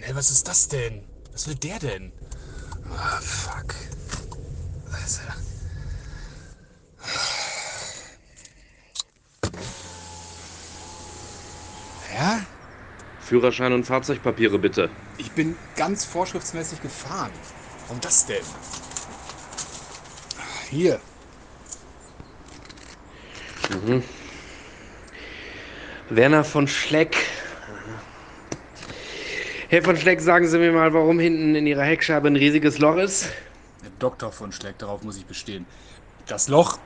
Ey, 0.00 0.14
was 0.14 0.30
ist 0.30 0.46
das 0.48 0.68
denn? 0.68 1.04
Was 1.32 1.48
will 1.48 1.54
der 1.56 1.78
denn? 1.78 2.12
Ah, 2.90 3.20
fuck. 3.20 3.74
Also. 4.92 5.20
Ja? 12.14 12.40
Führerschein 13.20 13.72
und 13.72 13.84
Fahrzeugpapiere 13.84 14.58
bitte. 14.58 14.90
Ich 15.18 15.32
bin 15.32 15.56
ganz 15.76 16.04
vorschriftsmäßig 16.04 16.80
gefahren. 16.80 17.32
Warum 17.86 18.00
das 18.00 18.26
denn? 18.26 18.44
Hier. 20.70 21.00
Werner 26.08 26.44
von 26.44 26.68
Schleck. 26.68 27.16
Herr 29.68 29.82
von 29.82 29.96
Schleck, 29.96 30.20
sagen 30.20 30.46
Sie 30.46 30.58
mir 30.58 30.70
mal, 30.70 30.94
warum 30.94 31.18
hinten 31.18 31.56
in 31.56 31.66
Ihrer 31.66 31.82
Heckscheibe 31.82 32.28
ein 32.28 32.36
riesiges 32.36 32.78
Loch 32.78 32.94
ist? 32.98 33.30
Der 33.82 33.90
Doktor 33.98 34.30
von 34.30 34.52
Schleck, 34.52 34.78
darauf 34.78 35.02
muss 35.02 35.16
ich 35.16 35.26
bestehen. 35.26 35.66
Das 36.28 36.46
Loch, 36.46 36.78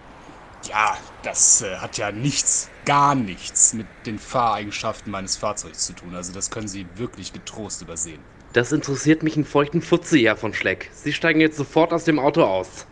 ja, 0.67 0.97
das 1.23 1.61
äh, 1.61 1.77
hat 1.77 1.99
ja 1.99 2.11
nichts, 2.11 2.71
gar 2.87 3.15
nichts 3.15 3.75
mit 3.75 3.87
den 4.07 4.19
Fahreigenschaften 4.19 5.13
meines 5.13 5.37
Fahrzeugs 5.37 5.85
zu 5.85 5.93
tun. 5.93 6.15
Also 6.15 6.33
das 6.33 6.51
können 6.51 6.69
Sie 6.69 6.87
wirklich 6.95 7.35
getrost 7.35 7.83
übersehen. 7.83 8.21
Das 8.55 8.73
interessiert 8.73 9.23
mich 9.23 9.37
einen 9.37 9.45
feuchten 9.45 9.83
Futze, 9.83 10.17
Herr 10.17 10.39
von 10.39 10.55
Schleck. 10.55 10.91
Sie 10.95 11.13
steigen 11.13 11.43
jetzt 11.43 11.59
sofort 11.59 11.93
aus 11.93 12.05
dem 12.05 12.19
Auto 12.19 12.45
aus. 12.45 12.87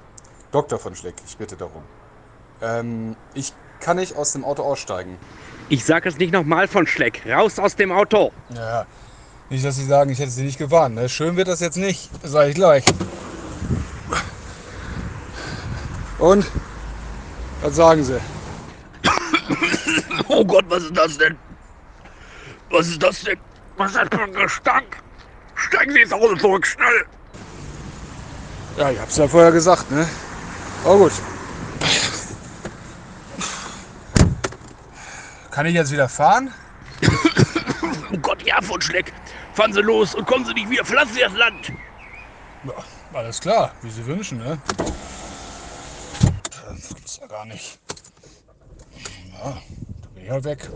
Doktor 0.52 0.78
von 0.78 0.94
Schleck, 0.96 1.14
ich 1.26 1.38
bitte 1.38 1.56
darum. 1.56 1.82
Ähm, 2.60 3.16
ich 3.32 3.54
kann 3.80 3.96
nicht 3.96 4.16
aus 4.16 4.34
dem 4.34 4.44
Auto 4.44 4.64
aussteigen. 4.64 5.16
Ich 5.70 5.86
sage 5.86 6.10
es 6.10 6.18
nicht 6.18 6.34
nochmal 6.34 6.68
von 6.68 6.86
Schleck. 6.86 7.22
Raus 7.26 7.58
aus 7.58 7.74
dem 7.74 7.90
Auto! 7.90 8.32
Ja, 8.54 8.86
nicht, 9.50 9.64
dass 9.64 9.76
Sie 9.76 9.84
sagen, 9.84 10.10
ich 10.10 10.18
hätte 10.18 10.30
Sie 10.30 10.42
nicht 10.44 10.58
gewarnt. 10.58 10.94
Ne? 10.94 11.08
Schön 11.08 11.36
wird 11.36 11.48
das 11.48 11.60
jetzt 11.60 11.76
nicht, 11.76 12.10
sage 12.22 12.50
ich 12.50 12.54
gleich. 12.54 12.84
Und? 16.18 16.46
Was 17.62 17.76
sagen 17.76 18.04
Sie? 18.04 18.20
Oh 20.28 20.44
Gott, 20.44 20.64
was 20.68 20.84
ist 20.84 20.96
das 20.96 21.16
denn? 21.18 21.36
Was 22.70 22.88
ist 22.88 23.02
das 23.02 23.22
denn? 23.22 23.38
Was 23.76 23.92
ist 23.92 23.96
das 23.96 24.08
für 24.10 24.22
ein 24.22 24.32
Gestank? 24.32 24.96
Steigen 25.54 25.92
Sie 25.92 26.02
ins 26.02 26.12
Auto 26.12 26.36
zurück, 26.36 26.66
schnell! 26.66 27.06
Ja, 28.76 28.90
ich 28.90 29.00
hab's 29.00 29.16
ja 29.16 29.26
vorher 29.26 29.50
gesagt, 29.50 29.90
ne? 29.90 30.08
Oh 30.84 30.98
gut. 30.98 31.12
Kann 35.50 35.66
ich 35.66 35.74
jetzt 35.74 35.90
wieder 35.90 36.08
fahren? 36.08 36.52
Oh 38.12 38.18
Gott, 38.18 38.42
ja, 38.42 38.60
von. 38.60 38.80
Fahren 39.54 39.72
Sie 39.72 39.80
los 39.80 40.14
und 40.14 40.26
kommen 40.26 40.44
Sie 40.44 40.54
nicht 40.54 40.70
wieder. 40.70 40.84
Verlassen 40.84 41.14
Sie 41.14 41.20
das 41.20 41.32
Land. 41.34 41.72
Ja, 42.64 42.74
alles 43.12 43.40
klar, 43.40 43.72
wie 43.82 43.90
Sie 43.90 44.04
wünschen, 44.06 44.38
ne? 44.38 44.58
Das 46.50 46.94
gibt's 46.94 47.18
ja 47.20 47.26
gar 47.26 47.44
nicht. 47.46 47.78
Ja, 49.32 49.58
da 50.02 50.08
bin 50.14 50.24
ich 50.24 50.30
halt 50.30 50.44
weg. 50.44 50.70